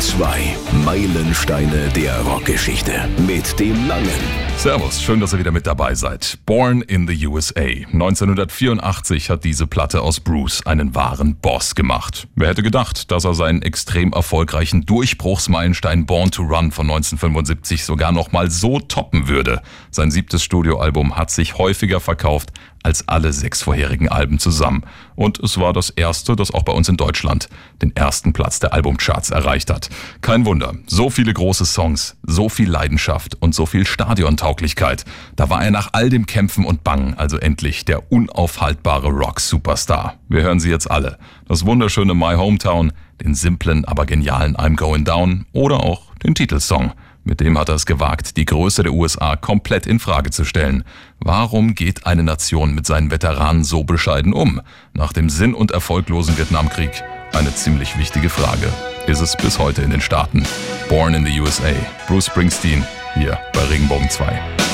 [0.00, 0.56] 2.
[0.84, 3.08] Meilensteine der Rockgeschichte.
[3.26, 4.08] Mit dem Langen.
[4.56, 6.38] Servus, schön, dass ihr wieder mit dabei seid.
[6.46, 7.62] Born in the USA.
[7.62, 12.28] 1984 hat diese Platte aus Bruce einen wahren Boss gemacht.
[12.36, 18.12] Wer hätte gedacht, dass er seinen extrem erfolgreichen Durchbruchsmeilenstein Born to Run von 1975 sogar
[18.12, 19.62] noch mal so toppen würde?
[19.90, 22.52] Sein siebtes Studioalbum hat sich häufiger verkauft
[22.82, 24.82] als alle sechs vorherigen Alben zusammen.
[25.14, 27.48] Und es war das erste, das auch bei uns in Deutschland
[27.82, 29.90] den ersten Platz der Albumcharts erreicht hat.
[30.20, 35.04] Kein Wunder, so viele große Songs, so viel Leidenschaft und so viel Stadiontauglichkeit.
[35.36, 40.14] Da war er nach all dem Kämpfen und Bangen also endlich der unaufhaltbare Rock-Superstar.
[40.28, 41.18] Wir hören sie jetzt alle.
[41.46, 42.92] Das wunderschöne My Hometown,
[43.22, 46.92] den simplen, aber genialen I'm Going Down oder auch den Titelsong.
[47.28, 50.82] Mit dem hat er es gewagt, die Größe der USA komplett in Frage zu stellen.
[51.20, 54.62] Warum geht eine Nation mit seinen Veteranen so bescheiden um?
[54.94, 57.04] Nach dem sinn- und erfolglosen Vietnamkrieg
[57.34, 58.72] eine ziemlich wichtige Frage.
[59.06, 60.42] Ist es bis heute in den Staaten?
[60.88, 61.74] Born in the USA.
[62.06, 62.82] Bruce Springsteen
[63.14, 64.67] hier bei Regenbogen 2.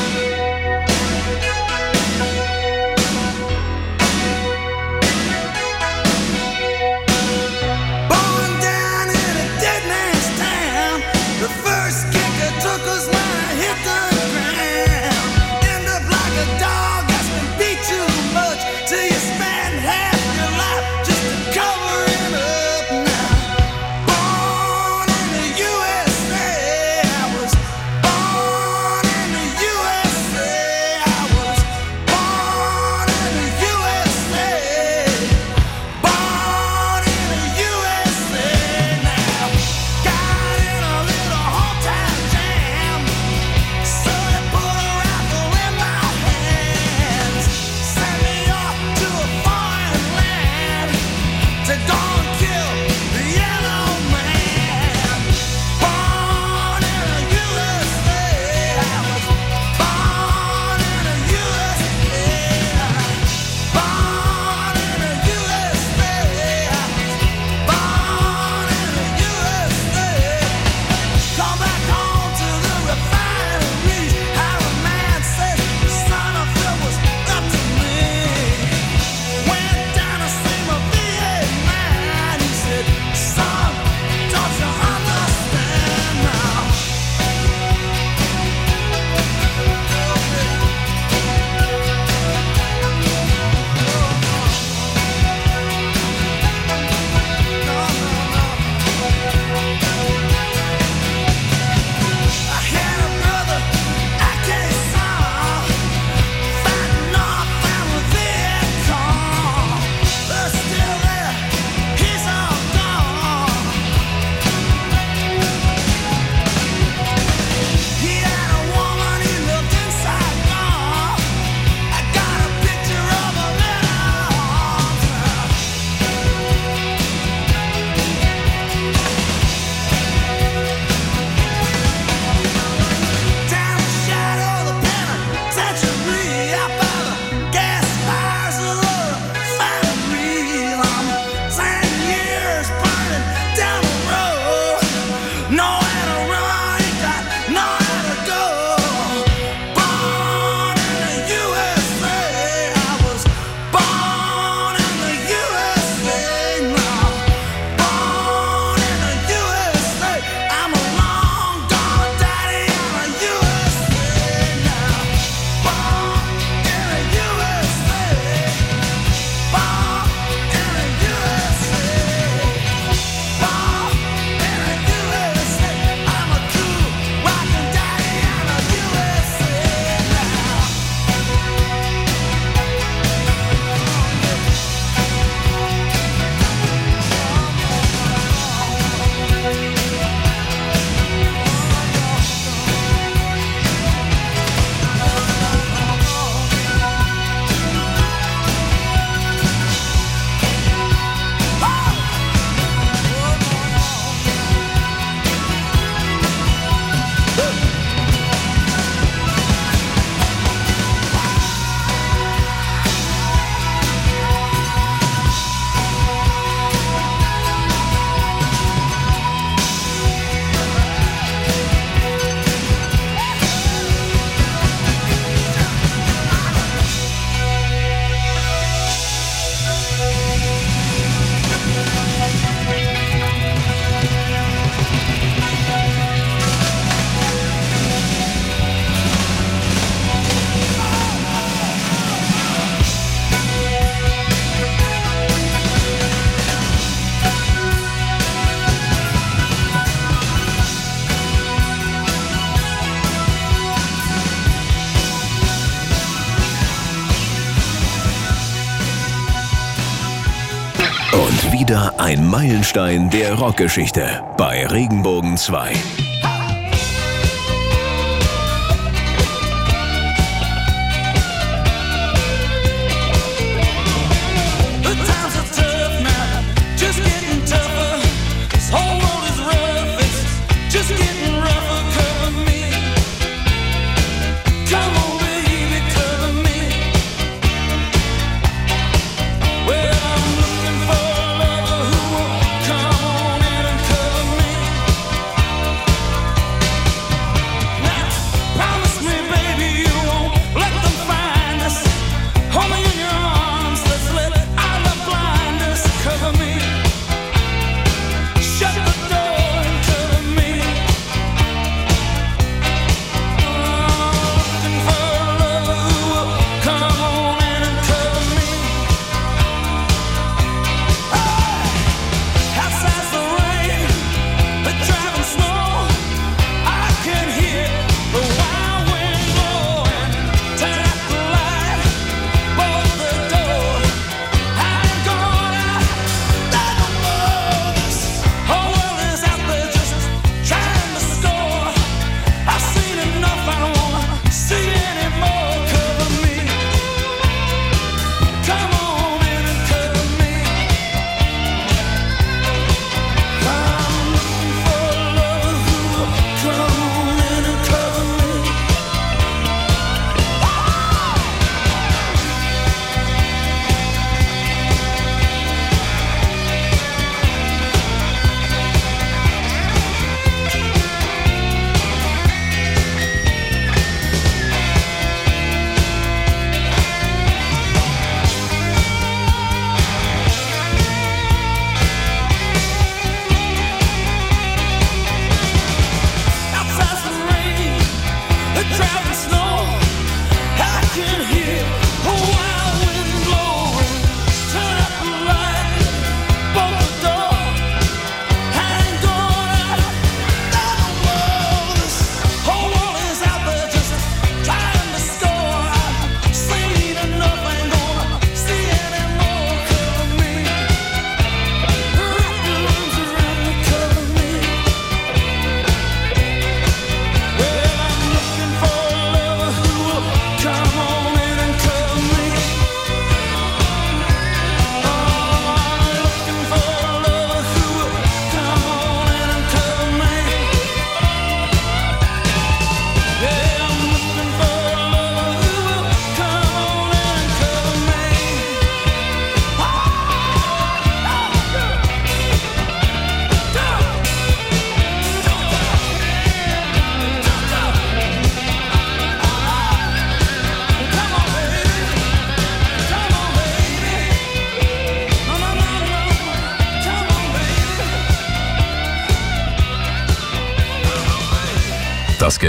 [262.44, 266.03] Meilenstein der Rockgeschichte bei Regenbogen 2.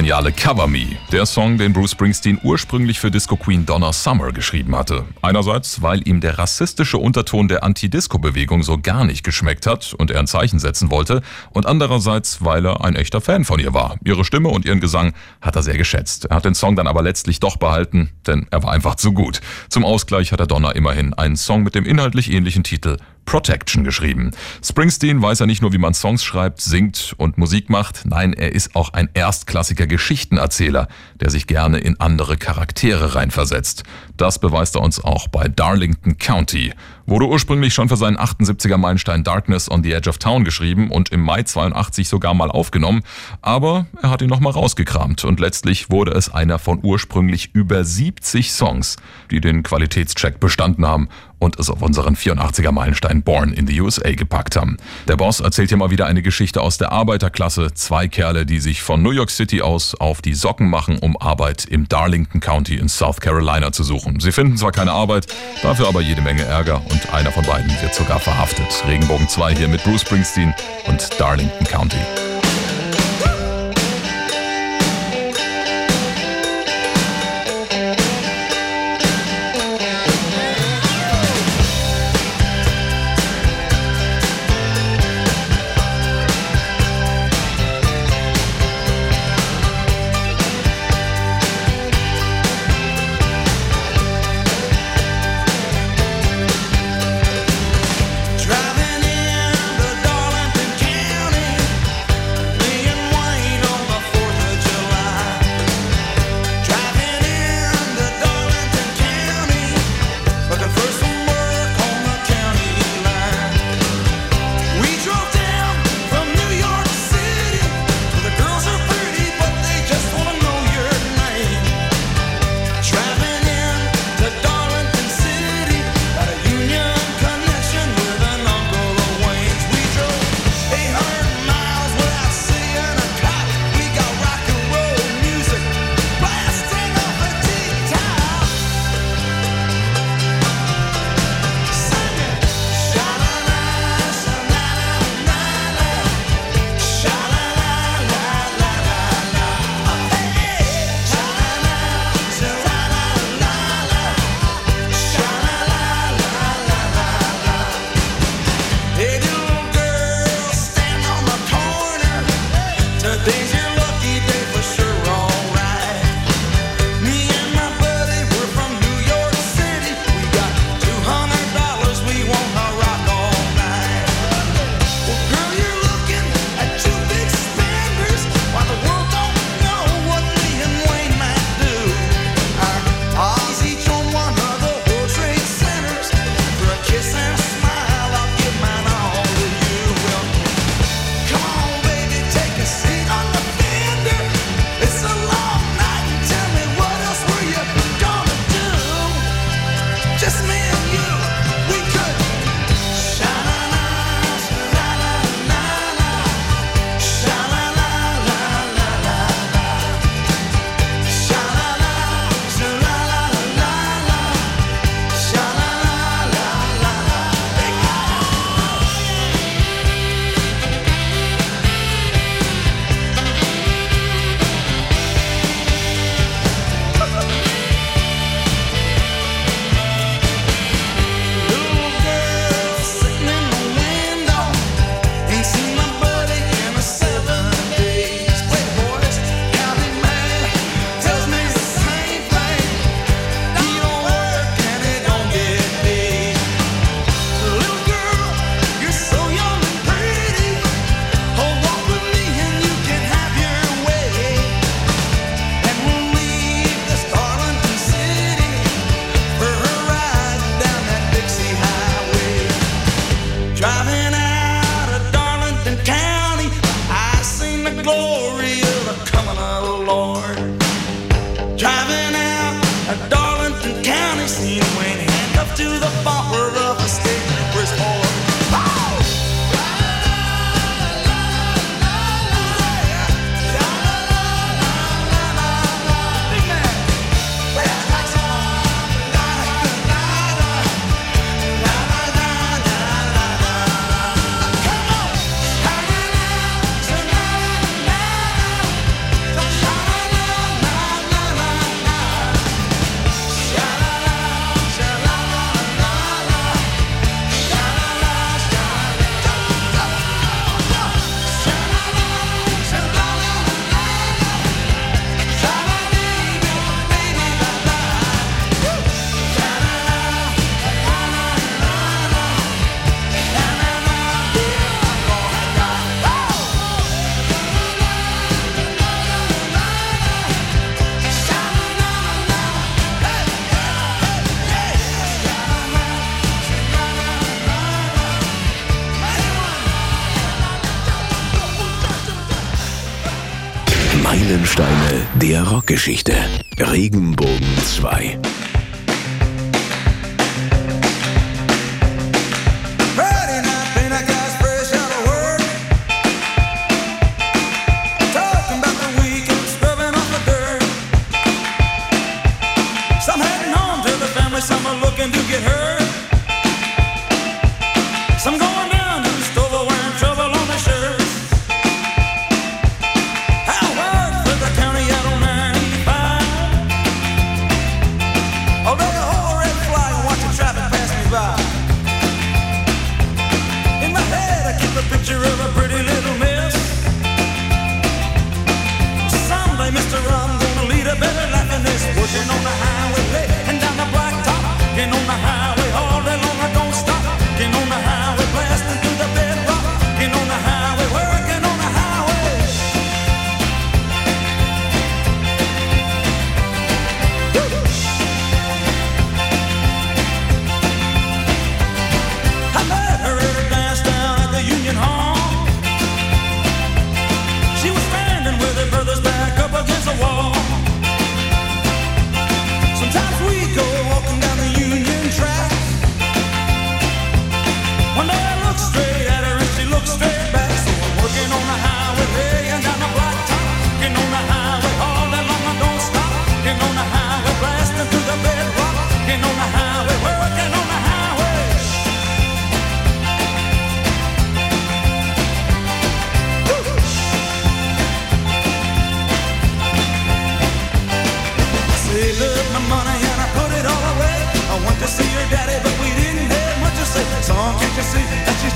[0.06, 4.76] geniale Cover Me, der Song, den Bruce Springsteen ursprünglich für Disco Queen Donna Summer geschrieben
[4.76, 5.04] hatte.
[5.24, 10.20] Einerseits, weil ihm der rassistische Unterton der Anti-Disco-Bewegung so gar nicht geschmeckt hat und er
[10.20, 13.96] ein Zeichen setzen wollte, und andererseits, weil er ein echter Fan von ihr war.
[14.06, 16.26] Ihre Stimme und ihren Gesang hat er sehr geschätzt.
[16.26, 19.42] Er hat den Song dann aber letztlich doch behalten, denn er war einfach zu gut.
[19.70, 24.32] Zum Ausgleich hat er Donna immerhin einen Song mit dem inhaltlich ähnlichen Titel Protection geschrieben.
[24.64, 28.54] Springsteen weiß ja nicht nur, wie man Songs schreibt, singt und Musik macht, nein, er
[28.54, 30.88] ist auch ein erstklassiger Geschichtenerzähler,
[31.20, 33.84] der sich gerne in andere Charaktere reinversetzt.
[34.18, 36.74] Das beweist er uns auch bei Darlington County.
[37.08, 41.10] Wurde ursprünglich schon für seinen 78er Meilenstein Darkness on the Edge of Town geschrieben und
[41.10, 43.04] im Mai 82 sogar mal aufgenommen,
[43.42, 48.52] aber er hat ihn nochmal rausgekramt und letztlich wurde es einer von ursprünglich über 70
[48.52, 48.96] Songs,
[49.30, 54.12] die den Qualitätscheck bestanden haben und es auf unseren 84er Meilenstein Born in the USA
[54.12, 54.78] gepackt haben.
[55.08, 57.74] Der Boss erzählt hier mal wieder eine Geschichte aus der Arbeiterklasse.
[57.74, 61.66] Zwei Kerle, die sich von New York City aus auf die Socken machen, um Arbeit
[61.66, 64.20] im Darlington County in South Carolina zu suchen.
[64.20, 65.28] Sie finden zwar keine Arbeit,
[65.62, 68.84] dafür aber jede Menge Ärger und einer von beiden wird sogar verhaftet.
[68.88, 70.54] Regenbogen 2 hier mit Bruce Springsteen
[70.88, 72.25] und Darlington County.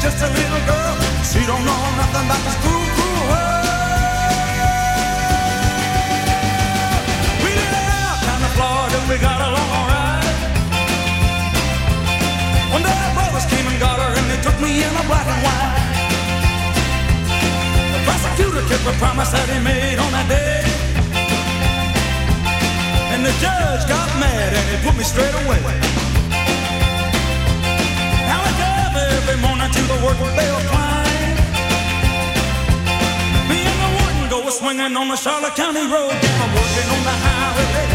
[0.02, 0.96] just a little girl.
[1.28, 3.68] She don't know nothing about this cruel, cruel world.
[7.44, 8.98] We did it out down to Florida.
[9.12, 10.24] We got along alright.
[12.72, 15.28] One day the brothers came and got her, and they took me in a black
[15.28, 15.84] and white.
[17.92, 20.64] The prosecutor kept a promise that he made on that day.
[23.12, 25.60] And the judge got mad and he put me straight away.
[29.22, 31.36] every morning to the work bell climb.
[33.50, 36.14] Me and the warden go a swinging on the Charlotte County Road.
[36.14, 37.89] I'm working on the highway.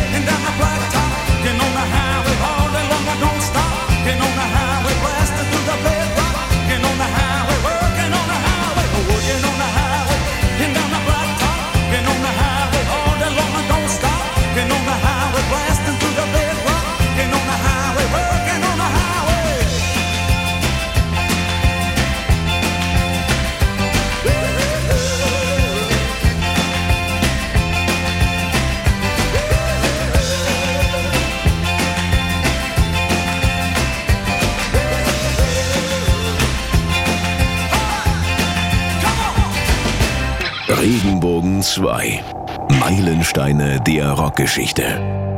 [41.65, 42.23] 2.
[42.79, 45.34] Meilensteine der Rockgeschichte.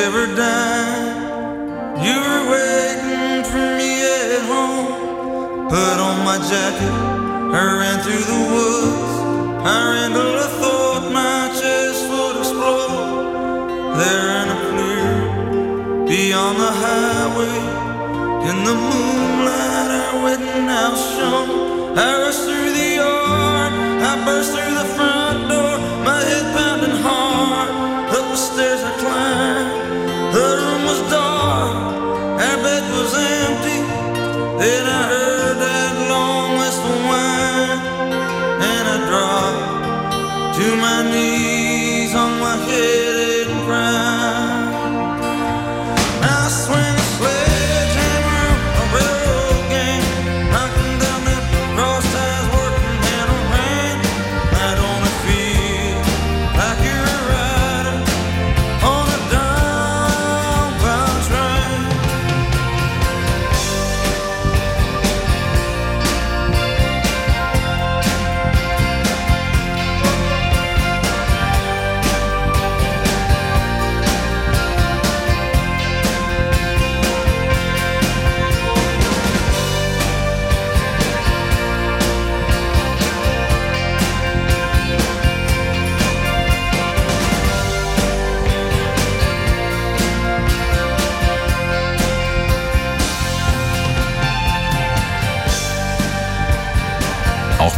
[0.00, 1.14] Never died.
[2.06, 4.88] You were waiting for me at home.
[5.74, 6.94] Put on my jacket,
[7.60, 9.14] I ran through the woods.
[9.74, 13.96] I ran till I thought my chest would explode.
[14.00, 15.12] There in a clear
[16.10, 17.58] beyond the highway,
[18.50, 21.50] in the moonlight, our wedding house shone.
[21.96, 23.72] I rushed through the yard,
[24.10, 25.23] I burst through the front
[32.64, 33.80] bed was empty.
[34.60, 37.80] Then I heard that long whistle whine,
[38.72, 43.23] and I dropped to my knees on my head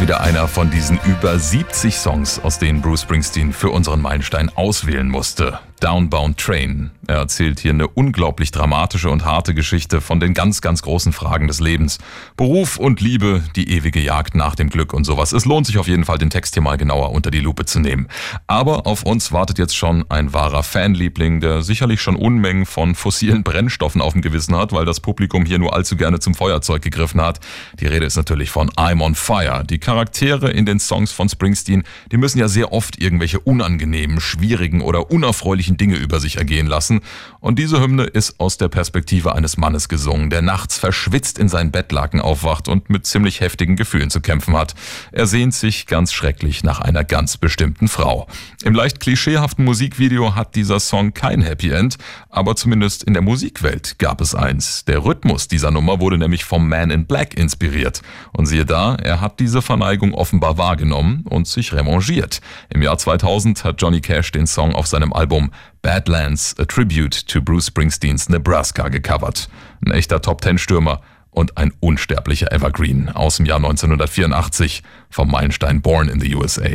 [0.07, 0.16] www.
[0.27, 5.59] Einer von diesen über 70 Songs, aus denen Bruce Springsteen für unseren Meilenstein auswählen musste.
[5.79, 6.89] Downbound Train.
[7.05, 11.47] Er erzählt hier eine unglaublich dramatische und harte Geschichte von den ganz, ganz großen Fragen
[11.47, 11.99] des Lebens.
[12.35, 15.33] Beruf und Liebe, die ewige Jagd nach dem Glück und sowas.
[15.33, 17.79] Es lohnt sich auf jeden Fall, den Text hier mal genauer unter die Lupe zu
[17.79, 18.07] nehmen.
[18.47, 23.43] Aber auf uns wartet jetzt schon ein wahrer Fanliebling, der sicherlich schon Unmengen von fossilen
[23.43, 27.21] Brennstoffen auf dem Gewissen hat, weil das Publikum hier nur allzu gerne zum Feuerzeug gegriffen
[27.21, 27.39] hat.
[27.79, 29.63] Die Rede ist natürlich von I'm on Fire.
[29.63, 34.81] Die Charaktere in den Songs von Springsteen, die müssen ja sehr oft irgendwelche unangenehmen, schwierigen
[34.81, 37.01] oder unerfreulichen Dinge über sich ergehen lassen.
[37.39, 41.71] Und diese Hymne ist aus der Perspektive eines Mannes gesungen, der nachts verschwitzt in seinen
[41.71, 44.73] Bettlaken aufwacht und mit ziemlich heftigen Gefühlen zu kämpfen hat.
[45.11, 48.27] Er sehnt sich ganz schrecklich nach einer ganz bestimmten Frau.
[48.63, 51.97] Im leicht klischeehaften Musikvideo hat dieser Song kein Happy End,
[52.29, 54.85] aber zumindest in der Musikwelt gab es eins.
[54.85, 58.01] Der Rhythmus dieser Nummer wurde nämlich vom Man in Black inspiriert.
[58.33, 62.41] Und siehe da, er hat diese Verneigung offenbar wahrgenommen und sich revanchiert.
[62.69, 67.41] Im Jahr 2000 hat Johnny Cash den Song auf seinem Album Badlands, a Tribute to
[67.41, 69.49] Bruce Springsteens Nebraska gecovert.
[69.85, 76.19] Ein echter Top-Ten-Stürmer und ein unsterblicher Evergreen aus dem Jahr 1984 vom Meilenstein Born in
[76.19, 76.69] the USA.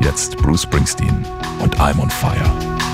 [0.00, 1.24] Jetzt Bruce Springsteen
[1.60, 2.89] und I'm on Fire.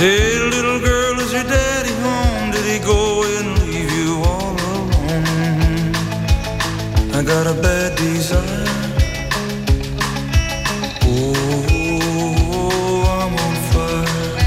[0.00, 2.50] Hey, little girl, is your daddy home?
[2.52, 5.94] Did he go and leave you all alone?
[7.12, 8.64] I got a bad desire.
[11.04, 12.16] Oh,
[13.20, 14.40] I'm on fire.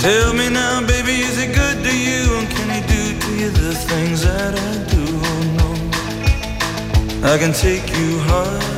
[0.00, 2.34] Tell me now, baby, is he good to you?
[2.36, 5.04] And can he do to you the things that I do?
[5.30, 5.42] Oh,
[7.22, 7.30] no.
[7.32, 8.77] I can take you high.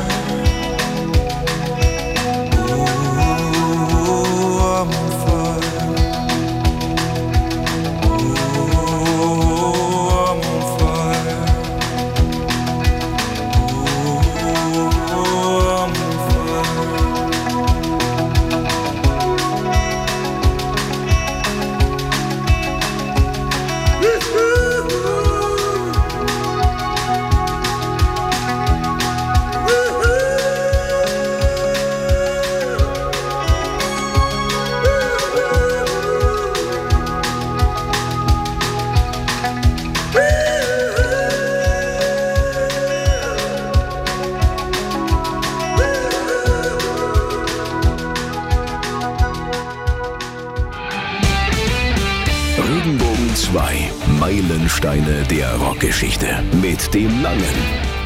[54.81, 57.43] Meilensteine der Rockgeschichte mit dem Langen.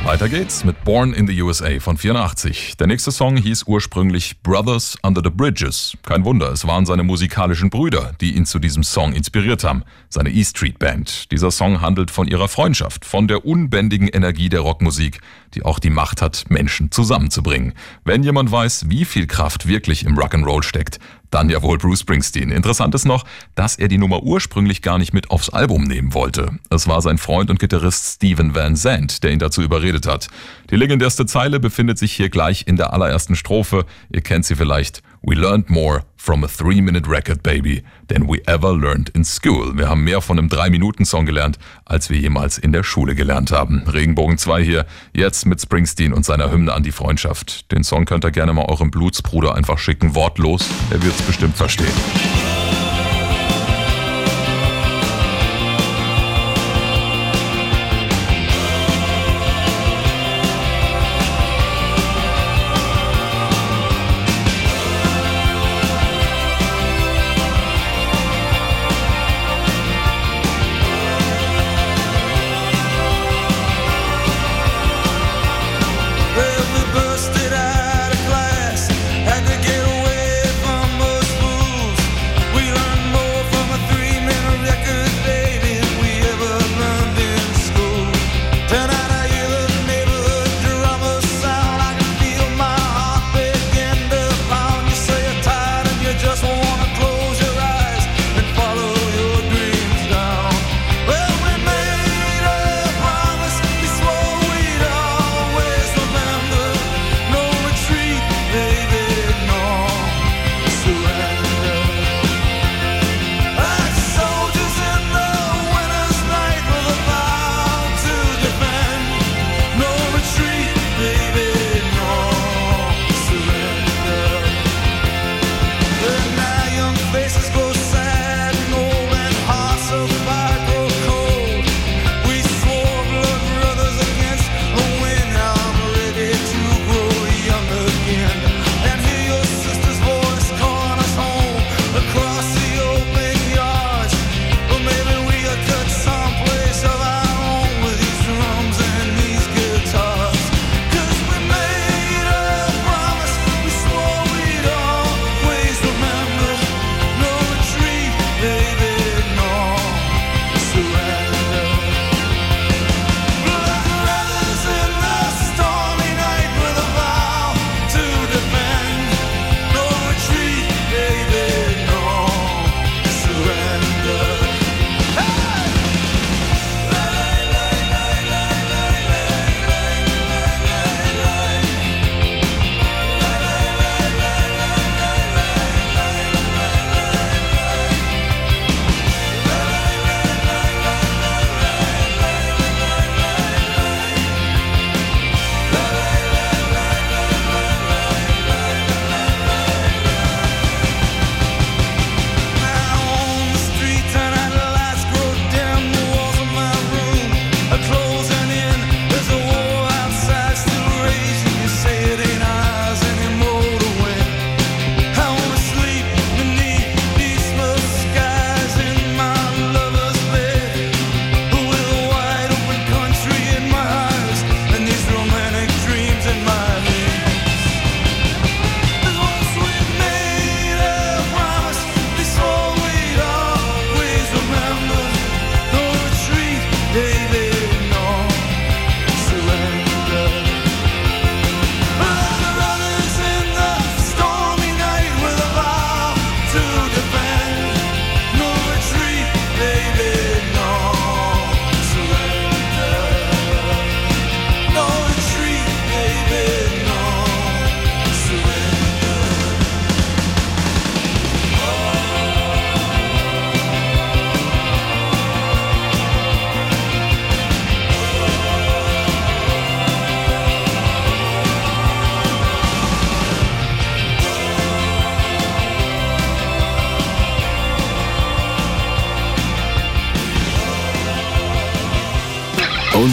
[0.03, 2.75] Weiter geht's mit Born in the USA von 84.
[2.77, 5.97] Der nächste Song hieß ursprünglich Brothers Under the Bridges.
[6.03, 10.29] Kein Wunder, es waren seine musikalischen Brüder, die ihn zu diesem Song inspiriert haben, seine
[10.29, 11.31] E Street Band.
[11.31, 15.21] Dieser Song handelt von ihrer Freundschaft, von der unbändigen Energie der Rockmusik,
[15.55, 17.73] die auch die Macht hat, Menschen zusammenzubringen.
[18.03, 20.99] Wenn jemand weiß, wie viel Kraft wirklich im Rock'n'Roll steckt,
[21.35, 22.49] dann ja wohl Bruce Springsteen.
[22.49, 26.59] Interessant ist noch, dass er die Nummer ursprünglich gar nicht mit aufs Album nehmen wollte.
[26.69, 30.29] Es war sein Freund und Gitarrist Steven Van Zandt, der ihn dazu überredet hat.
[30.69, 33.85] Die legendärste Zeile befindet sich hier gleich in der allerersten Strophe.
[34.09, 35.03] Ihr kennt sie vielleicht.
[35.23, 39.77] We learned more from a three-minute record, baby, than we ever learned in school.
[39.77, 43.83] Wir haben mehr von einem Drei-Minuten-Song gelernt, als wir jemals in der Schule gelernt haben.
[43.87, 47.71] Regenbogen 2 hier, jetzt mit Springsteen und seiner Hymne an die Freundschaft.
[47.71, 50.67] Den Song könnt ihr gerne mal eurem Blutsbruder einfach schicken, wortlos.
[50.91, 51.93] Der wird's bestimmt verstehen.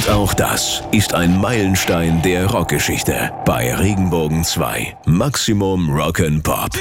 [0.02, 6.76] Und auch das ist ein Meilenstein der Rockgeschichte bei Regenbogen 2 Maximum Rock'n'Pop.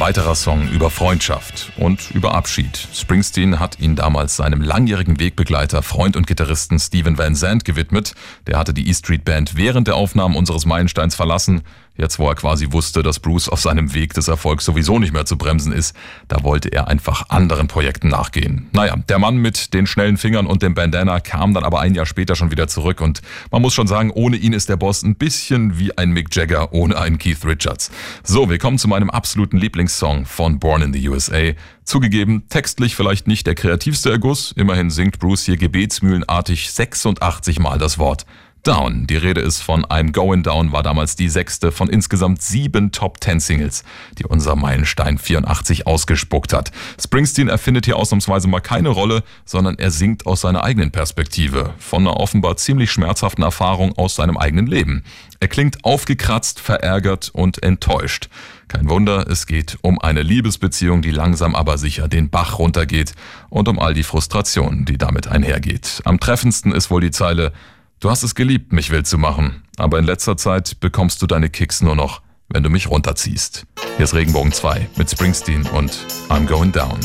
[0.00, 2.88] Weiterer Song über Freundschaft und über Abschied.
[2.94, 8.14] Springsteen hat ihn damals seinem langjährigen Wegbegleiter, Freund und Gitarristen Steven Van Zandt gewidmet.
[8.46, 11.60] Der hatte die E Street Band während der Aufnahmen unseres Meilensteins verlassen
[12.00, 15.26] Jetzt, wo er quasi wusste, dass Bruce auf seinem Weg des Erfolgs sowieso nicht mehr
[15.26, 15.94] zu bremsen ist,
[16.28, 18.68] da wollte er einfach anderen Projekten nachgehen.
[18.72, 22.06] Naja, der Mann mit den schnellen Fingern und dem Bandana kam dann aber ein Jahr
[22.06, 25.16] später schon wieder zurück und man muss schon sagen, ohne ihn ist der Boss ein
[25.16, 27.90] bisschen wie ein Mick Jagger ohne einen Keith Richards.
[28.22, 31.52] So, wir kommen zu meinem absoluten Lieblingssong von Born in the USA.
[31.84, 37.98] Zugegeben, textlich vielleicht nicht der kreativste Erguss, immerhin singt Bruce hier gebetsmühlenartig 86 Mal das
[37.98, 38.24] Wort
[38.62, 39.06] Down.
[39.06, 43.20] Die Rede ist von I'm Going Down, war damals die sechste von insgesamt sieben Top
[43.20, 43.84] Ten Singles,
[44.18, 46.70] die unser Meilenstein 84 ausgespuckt hat.
[47.00, 52.06] Springsteen erfindet hier ausnahmsweise mal keine Rolle, sondern er singt aus seiner eigenen Perspektive, von
[52.06, 55.04] einer offenbar ziemlich schmerzhaften Erfahrung aus seinem eigenen Leben.
[55.40, 58.28] Er klingt aufgekratzt, verärgert und enttäuscht.
[58.68, 63.14] Kein Wunder, es geht um eine Liebesbeziehung, die langsam aber sicher den Bach runtergeht
[63.48, 66.02] und um all die Frustrationen, die damit einhergeht.
[66.04, 67.52] Am treffendsten ist wohl die Zeile
[68.00, 71.50] Du hast es geliebt, mich wild zu machen, aber in letzter Zeit bekommst du deine
[71.50, 73.66] Kicks nur noch, wenn du mich runterziehst.
[73.96, 76.98] Hier ist Regenbogen 2 mit Springsteen und I'm Going Down.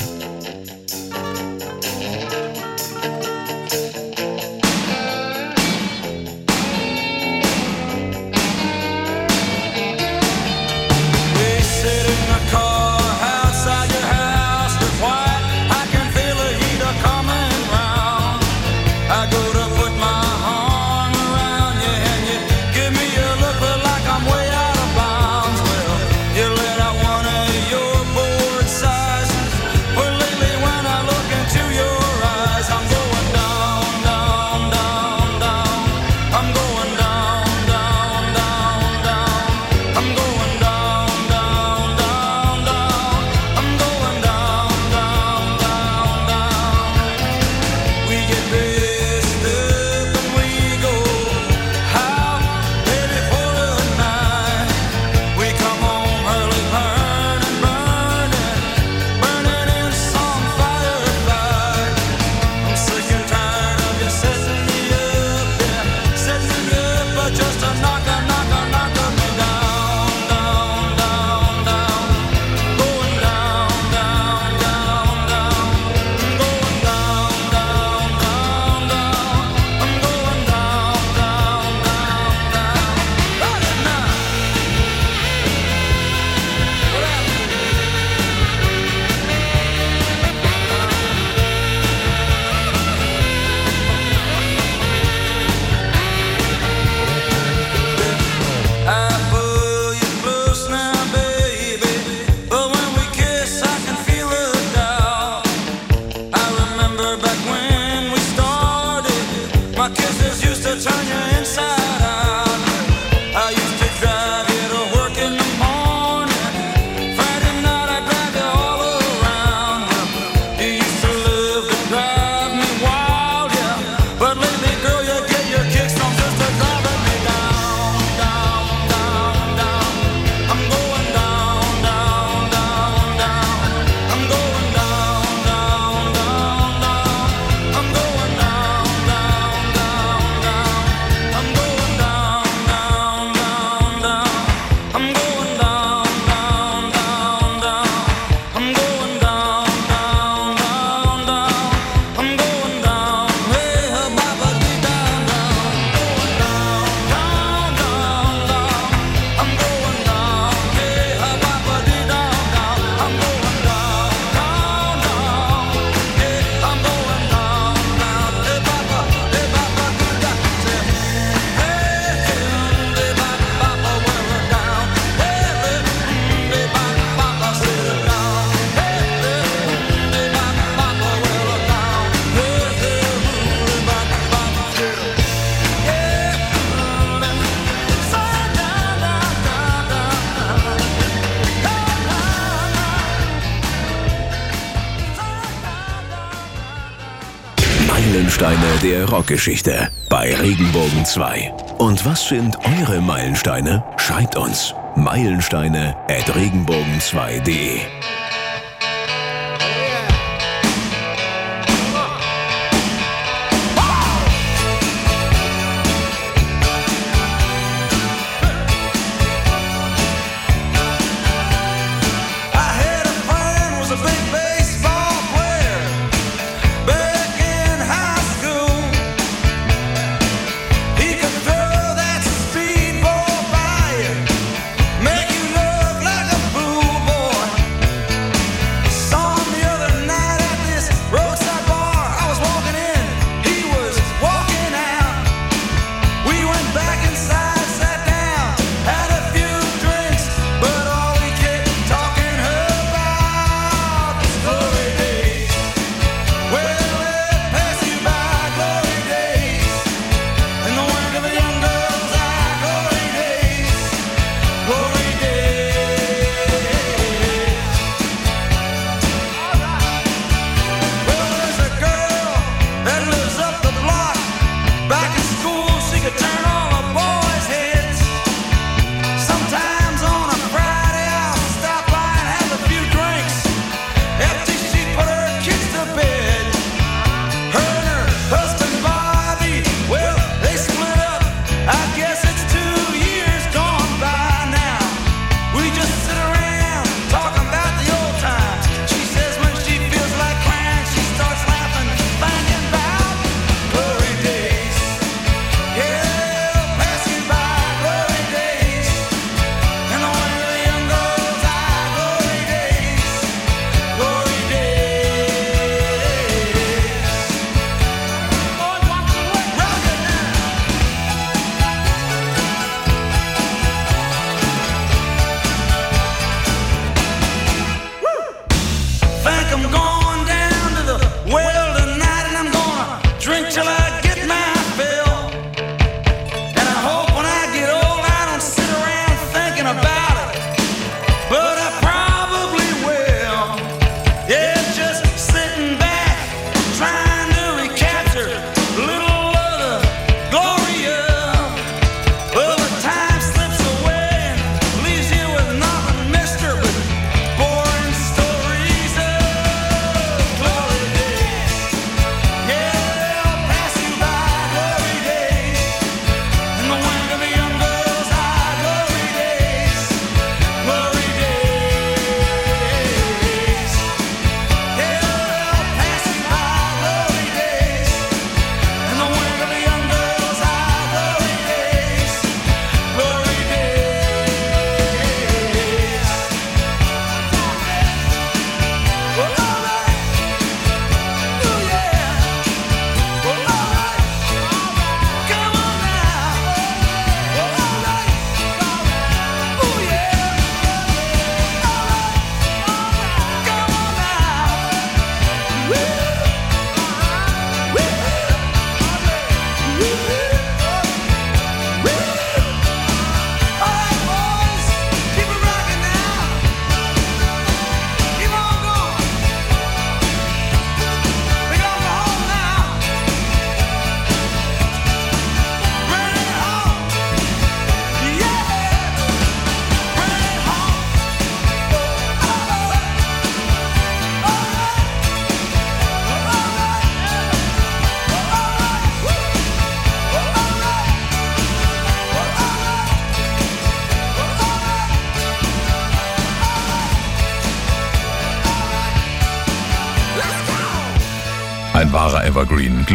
[199.15, 201.53] Rockgeschichte bei Regenbogen 2.
[201.77, 203.81] Und was sind eure Meilensteine?
[203.95, 207.79] Schreibt uns meilensteine at regenbogen2.de.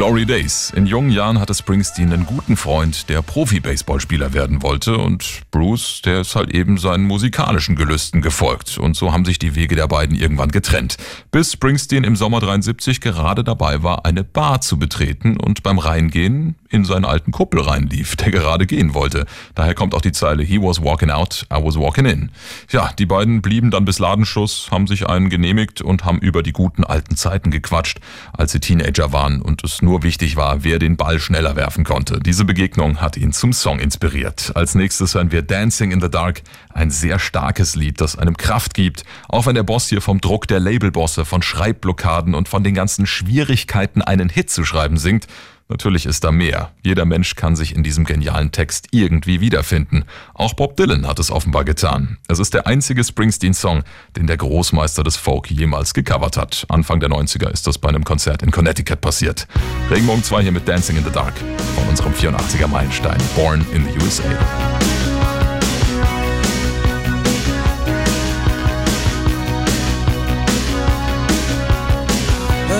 [0.00, 0.72] Glory Days.
[0.74, 6.22] In jungen Jahren hatte Springsteen einen guten Freund, der Profi-Baseballspieler werden wollte und Bruce, der
[6.22, 8.78] ist halt eben seinen musikalischen Gelüsten gefolgt.
[8.78, 10.96] Und so haben sich die Wege der beiden irgendwann getrennt.
[11.30, 16.54] Bis Springsteen im Sommer 73 gerade dabei war, eine Bar zu betreten und beim Reingehen
[16.70, 19.26] in seinen alten Kuppel reinlief, der gerade gehen wollte.
[19.54, 22.30] Daher kommt auch die Zeile He was walking out, I was walking in.
[22.70, 26.52] Ja, die beiden blieben dann bis Ladenschluss, haben sich einen genehmigt und haben über die
[26.52, 27.98] guten alten Zeiten gequatscht,
[28.32, 32.20] als sie Teenager waren und es nur wichtig war, wer den Ball schneller werfen konnte.
[32.20, 34.52] Diese Begegnung hat ihn zum Song inspiriert.
[34.54, 38.74] Als nächstes hören wir Dancing in the Dark, ein sehr starkes Lied, das einem Kraft
[38.74, 42.74] gibt, auch wenn der Boss hier vom Druck der Labelbosse, von Schreibblockaden und von den
[42.74, 45.26] ganzen Schwierigkeiten, einen Hit zu schreiben singt.
[45.70, 46.72] Natürlich ist da mehr.
[46.82, 50.04] Jeder Mensch kann sich in diesem genialen Text irgendwie wiederfinden.
[50.34, 52.18] Auch Bob Dylan hat es offenbar getan.
[52.26, 53.84] Es ist der einzige Springsteen-Song,
[54.16, 56.66] den der Großmeister des Folk jemals gecovert hat.
[56.68, 59.46] Anfang der 90er ist das bei einem Konzert in Connecticut passiert.
[59.90, 61.34] Regenbogen 2 hier mit Dancing in the Dark
[61.76, 64.24] von unserem 84er Meilenstein Born in the USA.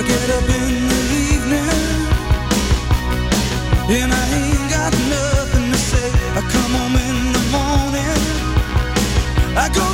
[0.02, 0.89] get up in
[9.62, 9.89] I go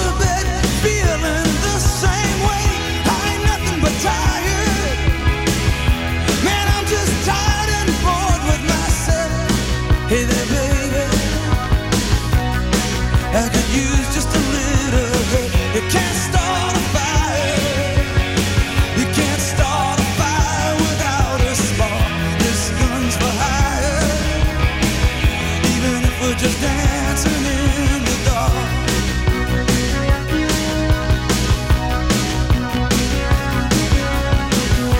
[26.34, 28.52] just dancing in the dark.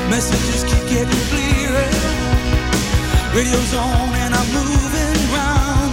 [0.08, 1.90] Messages keep getting clearer.
[3.34, 4.48] Radio's on and I'm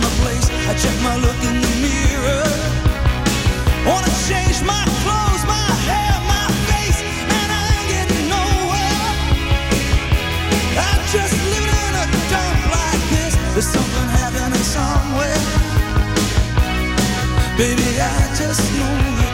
[0.02, 0.48] the place.
[0.70, 2.46] I check my look in the mirror.
[3.90, 7.00] Wanna change my clothes, my hair, my face,
[7.38, 9.06] and I ain't getting nowhere.
[10.78, 12.06] I'm just living in a
[12.78, 13.34] like this.
[13.54, 14.13] There's something
[14.74, 15.38] somewhere.
[17.58, 18.94] Baby, I just know.
[19.22, 19.33] You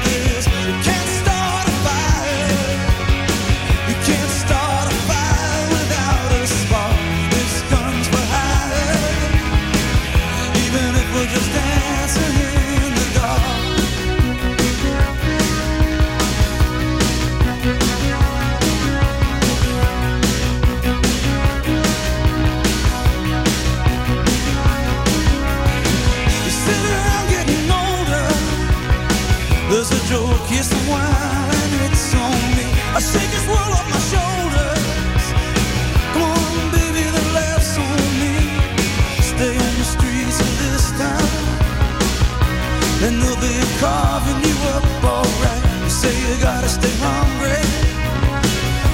[46.39, 47.59] gotta stay hungry.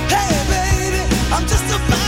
[0.09, 2.04] Hey, baby, I'm just a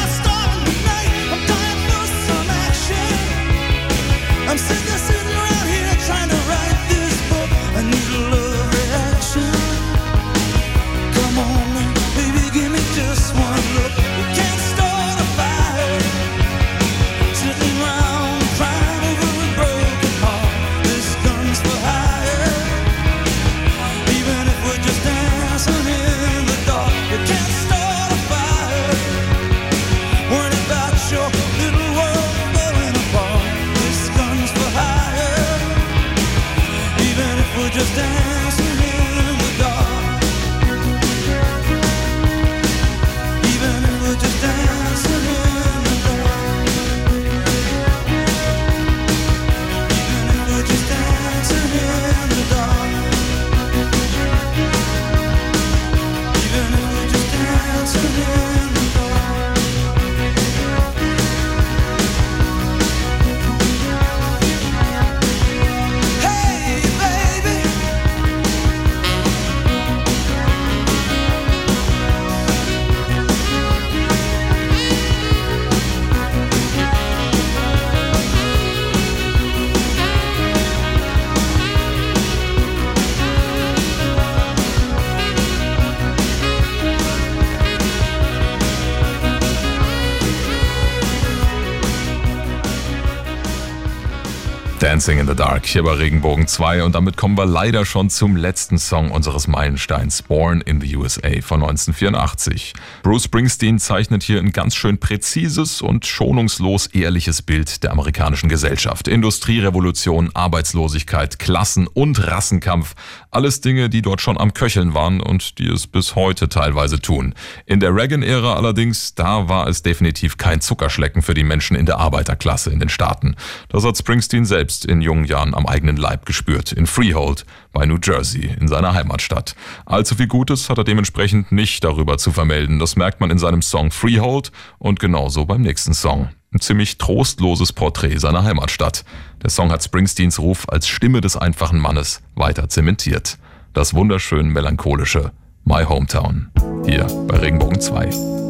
[94.97, 98.35] Dancing in the Dark hier bei Regenbogen 2 und damit kommen wir leider schon zum
[98.35, 102.73] letzten Song unseres Meilensteins, Born in the USA von 1984.
[103.03, 109.07] Bruce Springsteen zeichnet hier ein ganz schön präzises und schonungslos ehrliches Bild der amerikanischen Gesellschaft.
[109.07, 112.95] Industrierevolution, Arbeitslosigkeit, Klassen- und Rassenkampf,
[113.29, 117.35] alles Dinge, die dort schon am Köcheln waren und die es bis heute teilweise tun.
[117.67, 121.99] In der Reagan-Ära allerdings, da war es definitiv kein Zuckerschlecken für die Menschen in der
[121.99, 123.35] Arbeiterklasse in den Staaten.
[123.69, 127.97] Das hat Springsteen selbst in jungen Jahren am eigenen Leib gespürt, in Freehold bei New
[128.01, 129.55] Jersey, in seiner Heimatstadt.
[129.85, 132.79] Allzu viel Gutes hat er dementsprechend nicht darüber zu vermelden.
[132.79, 136.29] Das merkt man in seinem Song Freehold und genauso beim nächsten Song.
[136.53, 139.03] Ein ziemlich trostloses Porträt seiner Heimatstadt.
[139.43, 143.37] Der Song hat Springsteens Ruf als Stimme des einfachen Mannes weiter zementiert.
[143.73, 145.31] Das wunderschön melancholische
[145.65, 146.49] My Hometown.
[146.85, 148.46] Hier bei Regenbogen 2.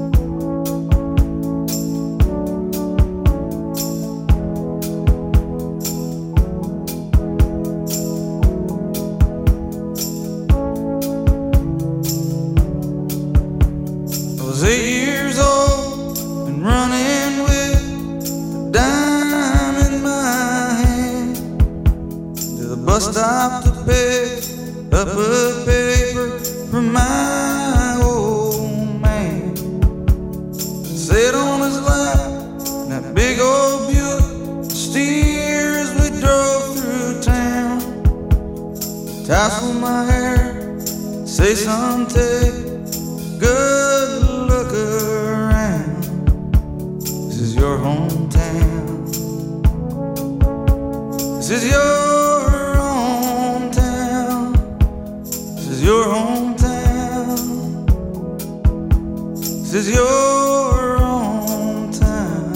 [60.07, 62.53] your own time.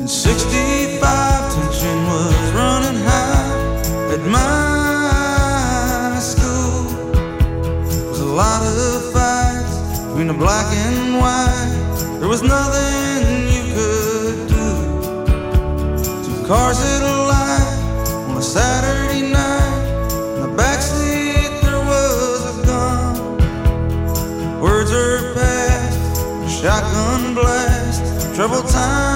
[0.00, 6.84] In 65, tension was running high at my school.
[7.88, 9.74] There was a lot of fights
[10.06, 12.18] between the black and white.
[12.20, 14.66] There was nothing you could do.
[16.26, 17.15] Two cars had
[28.36, 29.15] troubled times.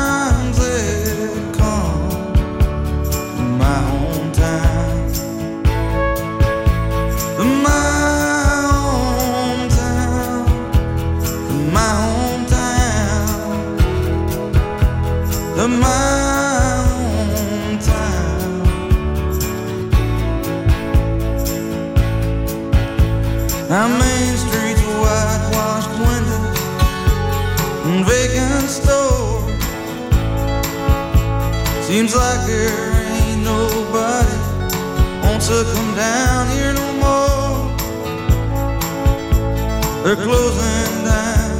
[35.51, 37.59] to come down here no more.
[40.05, 41.59] They're closing down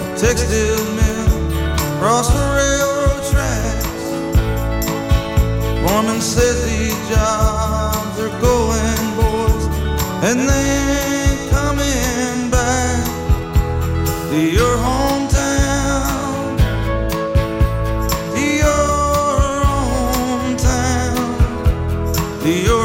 [0.00, 1.30] the textile mill
[1.94, 4.02] across the railroad tracks.
[5.82, 9.64] Foreman says these jobs are going, boys,
[10.26, 10.68] and they
[10.98, 13.04] ain't coming back
[14.30, 16.58] to your hometown.
[18.34, 18.84] To your
[20.42, 21.16] hometown.
[22.42, 22.77] To your